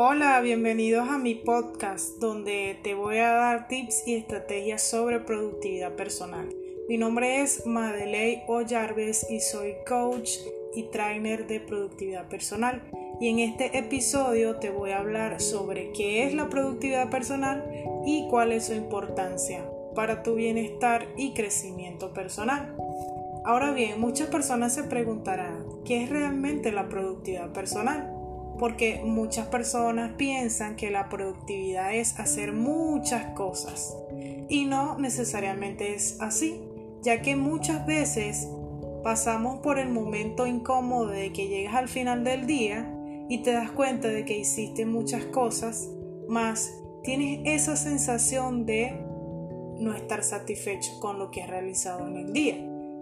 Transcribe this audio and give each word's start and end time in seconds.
Hola, 0.00 0.40
bienvenidos 0.40 1.08
a 1.08 1.18
mi 1.18 1.34
podcast 1.34 2.20
donde 2.20 2.78
te 2.84 2.94
voy 2.94 3.16
a 3.16 3.32
dar 3.32 3.66
tips 3.66 4.06
y 4.06 4.14
estrategias 4.14 4.80
sobre 4.80 5.18
productividad 5.18 5.96
personal. 5.96 6.54
Mi 6.88 6.98
nombre 6.98 7.42
es 7.42 7.66
Madeley 7.66 8.44
Ollarves 8.46 9.26
y 9.28 9.40
soy 9.40 9.74
coach 9.88 10.30
y 10.72 10.84
trainer 10.84 11.48
de 11.48 11.58
productividad 11.58 12.28
personal. 12.28 12.80
Y 13.20 13.28
en 13.28 13.40
este 13.40 13.76
episodio 13.76 14.60
te 14.60 14.70
voy 14.70 14.90
a 14.90 15.00
hablar 15.00 15.40
sobre 15.40 15.90
qué 15.90 16.24
es 16.24 16.32
la 16.32 16.48
productividad 16.48 17.10
personal 17.10 17.68
y 18.06 18.28
cuál 18.30 18.52
es 18.52 18.66
su 18.66 18.74
importancia 18.74 19.68
para 19.96 20.22
tu 20.22 20.36
bienestar 20.36 21.08
y 21.16 21.32
crecimiento 21.32 22.14
personal. 22.14 22.72
Ahora 23.44 23.72
bien, 23.72 24.00
muchas 24.00 24.28
personas 24.28 24.72
se 24.76 24.84
preguntarán, 24.84 25.66
¿qué 25.84 26.04
es 26.04 26.08
realmente 26.08 26.70
la 26.70 26.88
productividad 26.88 27.52
personal? 27.52 28.17
Porque 28.58 29.00
muchas 29.04 29.46
personas 29.46 30.12
piensan 30.16 30.76
que 30.76 30.90
la 30.90 31.08
productividad 31.08 31.94
es 31.94 32.18
hacer 32.18 32.52
muchas 32.52 33.34
cosas 33.34 33.96
y 34.48 34.64
no 34.64 34.98
necesariamente 34.98 35.94
es 35.94 36.20
así, 36.20 36.60
ya 37.02 37.22
que 37.22 37.36
muchas 37.36 37.86
veces 37.86 38.48
pasamos 39.02 39.60
por 39.60 39.78
el 39.78 39.88
momento 39.88 40.46
incómodo 40.46 41.08
de 41.08 41.32
que 41.32 41.48
llegas 41.48 41.74
al 41.74 41.88
final 41.88 42.24
del 42.24 42.46
día 42.46 42.94
y 43.28 43.42
te 43.42 43.52
das 43.52 43.70
cuenta 43.70 44.08
de 44.08 44.24
que 44.24 44.38
hiciste 44.38 44.86
muchas 44.86 45.24
cosas, 45.26 45.88
más 46.28 46.72
tienes 47.02 47.40
esa 47.44 47.76
sensación 47.76 48.66
de 48.66 49.00
no 49.78 49.94
estar 49.94 50.24
satisfecho 50.24 50.98
con 51.00 51.18
lo 51.18 51.30
que 51.30 51.42
has 51.42 51.50
realizado 51.50 52.06
en 52.08 52.16
el 52.16 52.32
día. 52.32 52.56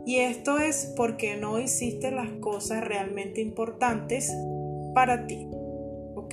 Y 0.04 0.18
esto 0.18 0.58
es 0.58 0.92
porque 0.96 1.36
no 1.36 1.58
hiciste 1.58 2.10
las 2.12 2.30
cosas 2.40 2.84
realmente 2.84 3.40
importantes 3.40 4.32
para 4.96 5.26
ti. 5.26 5.46
¿Ok? 6.14 6.32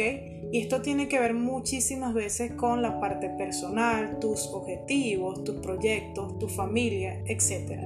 Y 0.54 0.62
esto 0.62 0.82
tiene 0.82 1.10
que 1.10 1.20
ver 1.20 1.34
muchísimas 1.34 2.14
veces 2.14 2.54
con 2.54 2.82
la 2.82 3.02
parte 3.02 3.30
personal, 3.32 4.20
tus 4.20 4.48
objetivos, 4.48 5.44
tus 5.44 5.58
proyectos, 5.58 6.40
tu 6.40 6.48
familia, 6.48 7.22
etc. 7.26 7.82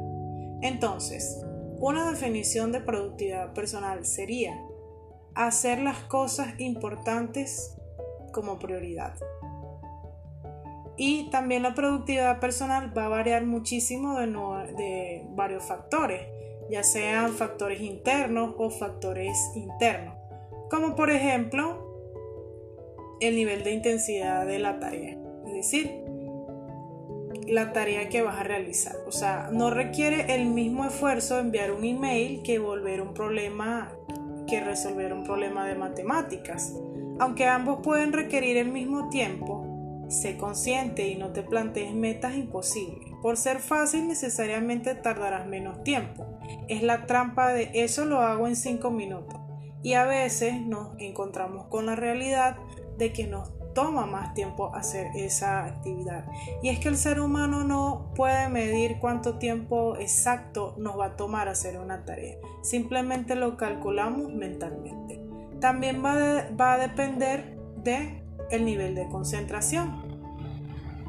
Entonces, 0.61 1.44
una 1.80 2.11
definición 2.11 2.72
de 2.72 2.81
productividad 2.81 3.53
personal 3.53 4.06
sería 4.06 4.56
hacer 5.34 5.80
las 5.80 5.97
cosas 6.03 6.50
importantes 6.59 7.75
como 8.31 8.59
prioridad. 8.59 9.16
Y 10.95 11.31
también 11.31 11.64
la 11.64 11.73
productividad 11.73 12.39
personal 12.39 12.95
va 12.95 13.06
a 13.06 13.09
variar 13.09 13.47
muchísimo 13.47 14.19
de, 14.19 15.25
varios 15.31 15.64
factores, 15.64 16.22
ya 16.69 16.84
sean 16.84 17.31
factores 17.31 17.81
internos 17.81 18.53
o 18.59 18.69
factores 18.69 19.36
internos 19.56 20.27
como 20.70 20.96
por 20.96 21.10
ejemplo 21.10 21.88
el 23.20 23.36
nivel 23.36 23.64
de 23.64 23.72
intensidad 23.72 24.46
de 24.46 24.60
la 24.60 24.80
tarea, 24.80 25.18
es 25.46 25.54
decir, 25.54 26.04
la 27.48 27.72
tarea 27.72 28.09
que 28.09 28.22
vas 28.22 28.40
a 28.40 28.44
realizar. 28.44 28.96
O 29.08 29.12
sea, 29.12 29.50
no 29.52 29.70
requiere 29.70 30.36
el 30.36 30.46
mismo 30.48 30.86
esfuerzo 30.86 31.40
enviar 31.40 31.72
un 31.72 31.84
email 31.84 32.42
que 32.44 32.59
volver 32.59 33.02
un 33.02 33.14
problema 33.14 33.94
que 34.48 34.62
resolver 34.62 35.14
un 35.14 35.24
problema 35.24 35.66
de 35.66 35.76
matemáticas. 35.76 36.74
Aunque 37.20 37.46
ambos 37.46 37.80
pueden 37.84 38.14
requerir 38.14 38.58
el 38.58 38.70
mismo 38.70 39.09
tiempo, 39.09 40.06
sé 40.09 40.38
consciente 40.38 41.08
y 41.08 41.16
no 41.16 41.31
te 41.31 41.44
plantees 41.44 41.94
metas 41.94 42.36
imposibles. 42.36 43.12
Por 43.22 43.36
ser 43.36 43.59
fácil 43.59 44.08
necesariamente 44.08 44.96
tardarás 44.96 45.48
menos 45.48 45.84
tiempo. 45.84 46.40
Es 46.70 46.81
la 46.81 47.06
trampa 47.06 47.52
de 47.54 47.72
eso 47.74 48.06
lo 48.06 48.20
hago 48.20 48.48
en 48.48 48.56
5 48.56 48.90
minutos 48.92 49.47
y 49.88 49.94
a 49.94 50.04
veces 50.04 50.60
nos 50.60 50.90
encontramos 50.98 51.68
con 51.68 51.86
la 51.86 51.96
realidad 51.96 52.58
de 52.98 53.14
que 53.14 53.26
nos 53.26 53.53
toma 53.74 54.06
más 54.06 54.34
tiempo 54.34 54.75
hacer 54.75 55.12
esa 55.16 55.64
actividad. 55.64 56.25
Y 56.62 56.68
es 56.68 56.80
que 56.80 56.90
el 56.90 56.98
ser 56.98 57.22
humano 57.22 57.64
no 57.64 58.12
puede 58.14 58.50
medir 58.50 58.97
cuánto 59.00 59.38
tiempo 59.38 59.96
exacto 59.96 60.76
nos 60.78 61.00
va 61.00 61.06
a 61.06 61.16
tomar 61.16 61.47
hacer 61.47 61.80
una 61.80 62.03
tarea. 62.03 62.36
Simplemente 62.64 63.36
lo 63.36 63.56
calculamos 63.56 64.30
mentalmente. 64.34 65.22
También 65.62 66.03
va, 66.03 66.50
va 66.59 66.74
a 66.74 66.78
depender 66.80 67.58
de 67.81 68.22
el 68.52 68.66
nivel 68.66 68.94
de 68.94 69.08
concentración. 69.08 70.03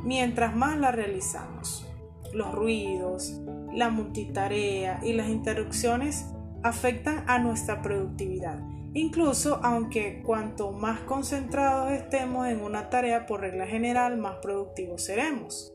Mientras 0.05 0.55
más 0.55 0.78
la 0.78 0.93
realizamos, 0.93 1.84
los 2.33 2.55
ruidos, 2.55 3.41
la 3.72 3.91
multitarea 3.91 5.00
y 5.03 5.15
las 5.15 5.31
interrupciones 5.31 6.27
afectan 6.62 7.24
a 7.26 7.38
nuestra 7.38 7.82
productividad. 7.82 8.58
Incluso 8.94 9.60
aunque 9.62 10.22
cuanto 10.24 10.72
más 10.72 11.00
concentrados 11.00 11.92
estemos 11.92 12.48
en 12.48 12.62
una 12.62 12.91
tarea 12.91 13.26
por 13.26 13.41
regla 13.41 13.66
general, 13.66 14.16
más 14.16 14.36
productivos 14.38 15.04
seremos. 15.04 15.74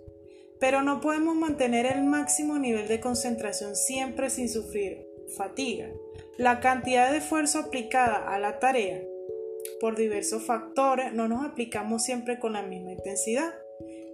Pero 0.60 0.82
no 0.82 1.00
podemos 1.00 1.36
mantener 1.36 1.86
el 1.86 2.04
máximo 2.04 2.58
nivel 2.58 2.88
de 2.88 3.00
concentración 3.00 3.76
siempre 3.76 4.30
sin 4.30 4.50
sufrir 4.50 5.06
fatiga. 5.38 5.90
La 6.38 6.60
cantidad 6.60 7.12
de 7.12 7.18
esfuerzo 7.18 7.60
aplicada 7.60 8.28
a 8.28 8.40
la 8.40 8.60
tarea 8.60 9.04
por 9.80 9.96
diversos 9.96 10.44
factores 10.44 11.14
no 11.14 11.28
nos 11.28 11.46
aplicamos 11.46 12.04
siempre 12.04 12.40
con 12.40 12.54
la 12.54 12.64
misma 12.64 12.94
intensidad, 12.94 13.54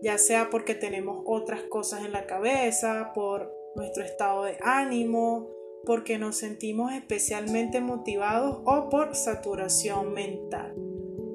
ya 0.01 0.17
sea 0.17 0.49
porque 0.49 0.75
tenemos 0.75 1.23
otras 1.25 1.61
cosas 1.63 2.05
en 2.05 2.11
la 2.11 2.25
cabeza, 2.25 3.11
por 3.13 3.53
nuestro 3.75 4.03
estado 4.03 4.43
de 4.43 4.57
ánimo, 4.61 5.49
porque 5.85 6.17
nos 6.17 6.37
sentimos 6.37 6.93
especialmente 6.93 7.81
motivados 7.81 8.61
o 8.65 8.89
por 8.89 9.15
saturación 9.15 10.13
mental. 10.13 10.75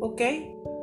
¿Ok? 0.01 0.21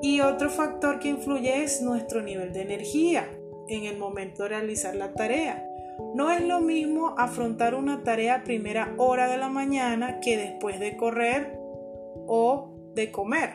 Y 0.02 0.22
otro 0.22 0.50
factor 0.50 1.00
que 1.00 1.10
influye 1.10 1.64
es 1.64 1.82
nuestro 1.82 2.22
nivel 2.22 2.54
de 2.54 2.64
energía 2.64 3.30
en 3.68 3.86
el 3.86 3.98
momento 3.98 4.44
de 4.44 4.50
realizar 4.50 4.96
la 4.96 5.14
tarea. 5.14 5.68
No 6.16 6.32
es 6.32 6.42
lo 6.42 6.60
mismo 6.60 7.16
afrontar 7.18 7.76
una 7.76 8.04
tarea 8.04 8.44
primera 8.44 8.94
hora 8.98 9.28
de 9.28 9.38
la 9.38 9.50
mañana 9.50 10.20
que 10.20 10.38
después 10.38 10.80
de 10.80 10.98
correr 10.98 11.58
o 12.28 12.72
de 12.96 13.12
comer 13.12 13.52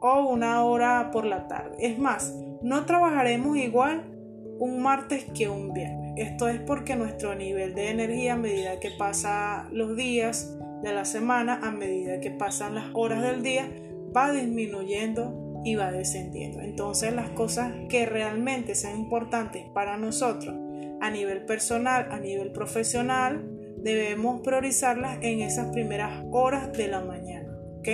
o 0.00 0.28
una 0.28 0.62
hora 0.64 1.10
por 1.10 1.24
la 1.24 1.48
tarde. 1.48 1.76
Es 1.78 1.98
más, 1.98 2.34
no 2.62 2.84
trabajaremos 2.86 3.56
igual 3.56 4.13
un 4.58 4.82
martes 4.82 5.26
que 5.34 5.48
un 5.48 5.72
viernes. 5.72 6.14
Esto 6.16 6.48
es 6.48 6.60
porque 6.60 6.96
nuestro 6.96 7.34
nivel 7.34 7.74
de 7.74 7.90
energía 7.90 8.34
a 8.34 8.36
medida 8.36 8.80
que 8.80 8.90
pasan 8.90 9.68
los 9.72 9.96
días 9.96 10.56
de 10.82 10.92
la 10.92 11.04
semana, 11.04 11.60
a 11.62 11.70
medida 11.70 12.20
que 12.20 12.30
pasan 12.30 12.74
las 12.74 12.86
horas 12.94 13.22
del 13.22 13.42
día, 13.42 13.68
va 14.16 14.32
disminuyendo 14.32 15.62
y 15.64 15.74
va 15.76 15.90
descendiendo. 15.90 16.60
Entonces 16.60 17.12
las 17.12 17.30
cosas 17.30 17.72
que 17.88 18.06
realmente 18.06 18.74
sean 18.74 18.98
importantes 18.98 19.64
para 19.72 19.96
nosotros 19.96 20.54
a 21.00 21.10
nivel 21.10 21.44
personal, 21.44 22.08
a 22.10 22.18
nivel 22.18 22.52
profesional, 22.52 23.50
debemos 23.78 24.40
priorizarlas 24.42 25.18
en 25.22 25.40
esas 25.40 25.70
primeras 25.72 26.24
horas 26.30 26.72
de 26.72 26.88
la 26.88 27.02
mañana. 27.02 27.58
¿Ok? 27.78 27.88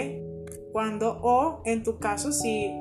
Cuando 0.73 1.19
o 1.23 1.63
en 1.65 1.83
tu 1.83 1.99
caso 1.99 2.33
si 2.33 2.73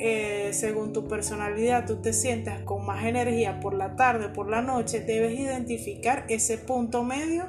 eh, 0.00 0.50
según 0.52 0.92
tu 0.92 1.08
personalidad 1.08 1.84
tú 1.86 1.96
te 1.96 2.12
sientas 2.12 2.62
con 2.62 2.86
más 2.86 3.04
energía 3.04 3.58
por 3.60 3.74
la 3.74 3.96
tarde, 3.96 4.28
por 4.28 4.48
la 4.48 4.62
noche, 4.62 5.00
debes 5.00 5.38
identificar 5.38 6.24
ese 6.28 6.58
punto 6.58 7.02
medio 7.02 7.48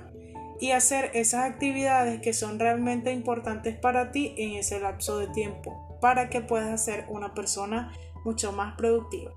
y 0.59 0.71
hacer 0.71 1.11
esas 1.13 1.45
actividades 1.45 2.21
que 2.21 2.33
son 2.33 2.59
realmente 2.59 3.11
importantes 3.11 3.77
para 3.77 4.11
ti 4.11 4.33
en 4.37 4.53
ese 4.53 4.79
lapso 4.79 5.19
de 5.19 5.27
tiempo 5.27 5.97
para 6.01 6.29
que 6.29 6.41
puedas 6.41 6.83
ser 6.83 7.05
una 7.09 7.33
persona 7.33 7.93
mucho 8.25 8.51
más 8.51 8.75
productiva. 8.75 9.31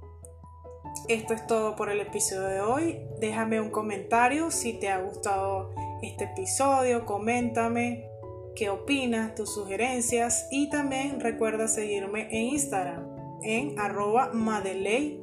Esto 1.09 1.35
es 1.35 1.47
todo 1.47 1.77
por 1.77 1.91
el 1.91 2.01
episodio 2.01 2.49
de 2.49 2.61
hoy. 2.61 3.01
Déjame 3.21 3.61
un 3.61 3.71
comentario 3.71 4.51
si 4.51 4.75
te 4.75 4.89
ha 4.89 5.01
gustado 5.01 5.71
este 6.03 6.25
episodio, 6.25 7.05
coméntame 7.05 8.09
qué 8.57 8.71
opinas, 8.71 9.35
tus 9.35 9.55
sugerencias 9.55 10.49
y 10.51 10.69
también 10.69 11.21
recuerda 11.21 11.69
seguirme 11.69 12.29
en 12.31 12.49
Instagram 12.49 13.12
en 13.43 13.79
arroba 13.79 14.31
Madeley 14.33 15.23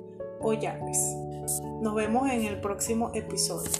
Nos 1.81 1.95
vemos 1.95 2.29
en 2.29 2.45
el 2.45 2.61
próximo 2.61 3.11
episodio. 3.13 3.71